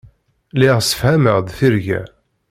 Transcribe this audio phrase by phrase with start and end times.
[0.53, 2.01] Lliɣ ssefhameɣ-d tirga.